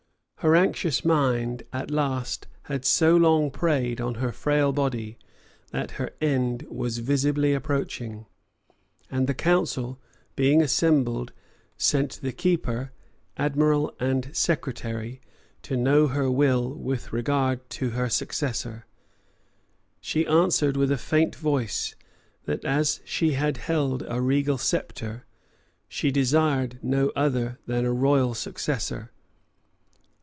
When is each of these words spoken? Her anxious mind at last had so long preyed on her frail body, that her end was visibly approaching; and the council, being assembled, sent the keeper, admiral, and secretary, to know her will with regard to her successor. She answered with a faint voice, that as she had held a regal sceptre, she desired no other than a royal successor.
Her 0.43 0.55
anxious 0.55 1.05
mind 1.05 1.61
at 1.71 1.91
last 1.91 2.47
had 2.63 2.83
so 2.83 3.15
long 3.15 3.51
preyed 3.51 4.01
on 4.01 4.15
her 4.15 4.31
frail 4.31 4.71
body, 4.73 5.19
that 5.69 5.91
her 6.01 6.15
end 6.19 6.63
was 6.63 6.97
visibly 6.97 7.53
approaching; 7.53 8.25
and 9.11 9.27
the 9.27 9.35
council, 9.35 9.99
being 10.35 10.63
assembled, 10.63 11.31
sent 11.77 12.13
the 12.23 12.31
keeper, 12.31 12.91
admiral, 13.37 13.93
and 13.99 14.35
secretary, 14.35 15.21
to 15.61 15.77
know 15.77 16.07
her 16.07 16.31
will 16.31 16.73
with 16.73 17.13
regard 17.13 17.69
to 17.69 17.91
her 17.91 18.09
successor. 18.09 18.87
She 19.99 20.25
answered 20.25 20.75
with 20.75 20.91
a 20.91 20.97
faint 20.97 21.35
voice, 21.35 21.93
that 22.45 22.65
as 22.65 22.99
she 23.05 23.33
had 23.33 23.57
held 23.57 24.03
a 24.07 24.19
regal 24.19 24.57
sceptre, 24.57 25.23
she 25.87 26.09
desired 26.09 26.79
no 26.81 27.11
other 27.15 27.59
than 27.67 27.85
a 27.85 27.93
royal 27.93 28.33
successor. 28.33 29.11